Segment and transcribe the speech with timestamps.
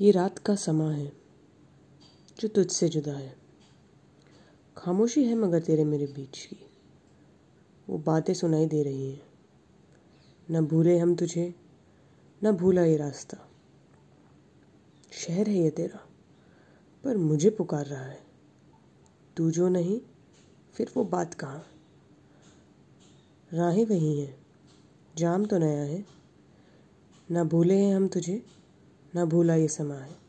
[0.00, 1.12] ये रात का समा है,
[2.40, 3.36] जो तुझसे जुदा है।
[4.76, 6.56] खामोशी है मगर तेरे मेरे बीच की।
[7.88, 9.22] वो बातें सुनाई दे रही हैं।
[10.50, 11.54] न भूले हम तुझे,
[12.44, 13.38] न भूला ये रास्ता।
[15.12, 16.08] शहर है ये तेरा,
[17.04, 18.26] पर मुझे पुकार रहा है।
[19.36, 20.00] तू जो नहीं,
[20.74, 21.66] फिर वो बात कहाँ?
[23.52, 24.46] राहें वही हैं,
[25.16, 26.06] जाम तो नया है।
[27.30, 28.57] ना भूले हैं हम तुझे
[29.16, 30.27] ना भूला ये समा है